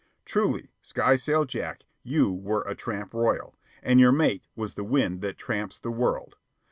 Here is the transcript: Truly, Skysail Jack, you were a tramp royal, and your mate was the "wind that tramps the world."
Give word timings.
Truly, 0.25 0.71
Skysail 0.81 1.45
Jack, 1.45 1.85
you 2.01 2.31
were 2.33 2.63
a 2.63 2.73
tramp 2.73 3.13
royal, 3.13 3.53
and 3.83 3.99
your 3.99 4.11
mate 4.11 4.47
was 4.55 4.73
the 4.73 4.83
"wind 4.83 5.21
that 5.21 5.37
tramps 5.37 5.79
the 5.79 5.91
world." 5.91 6.37